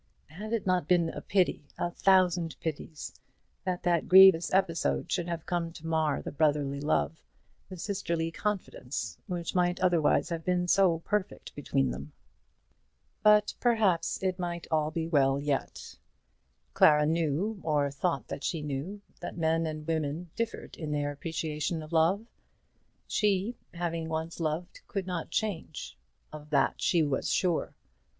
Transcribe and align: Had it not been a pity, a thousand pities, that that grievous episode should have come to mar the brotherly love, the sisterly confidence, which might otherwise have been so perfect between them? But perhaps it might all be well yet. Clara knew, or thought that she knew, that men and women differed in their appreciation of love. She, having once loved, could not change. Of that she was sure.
Had 0.31 0.51
it 0.51 0.65
not 0.65 0.87
been 0.87 1.09
a 1.09 1.21
pity, 1.21 1.67
a 1.77 1.91
thousand 1.91 2.59
pities, 2.59 3.13
that 3.65 3.83
that 3.83 4.07
grievous 4.07 4.51
episode 4.51 5.11
should 5.11 5.27
have 5.27 5.45
come 5.45 5.71
to 5.73 5.85
mar 5.85 6.23
the 6.23 6.31
brotherly 6.31 6.79
love, 6.81 7.21
the 7.69 7.77
sisterly 7.77 8.31
confidence, 8.31 9.19
which 9.27 9.53
might 9.53 9.79
otherwise 9.79 10.29
have 10.29 10.43
been 10.43 10.67
so 10.67 10.97
perfect 11.05 11.53
between 11.53 11.91
them? 11.91 12.13
But 13.21 13.53
perhaps 13.59 14.17
it 14.23 14.39
might 14.39 14.65
all 14.71 14.89
be 14.89 15.07
well 15.07 15.39
yet. 15.39 15.95
Clara 16.73 17.05
knew, 17.05 17.59
or 17.61 17.91
thought 17.91 18.27
that 18.27 18.43
she 18.43 18.63
knew, 18.63 19.03
that 19.19 19.37
men 19.37 19.67
and 19.67 19.85
women 19.85 20.31
differed 20.35 20.77
in 20.77 20.89
their 20.93 21.11
appreciation 21.11 21.83
of 21.83 21.93
love. 21.93 22.25
She, 23.07 23.55
having 23.75 24.09
once 24.09 24.39
loved, 24.39 24.81
could 24.87 25.05
not 25.05 25.29
change. 25.29 25.95
Of 26.33 26.49
that 26.49 26.81
she 26.81 27.03
was 27.03 27.31
sure. 27.31 27.75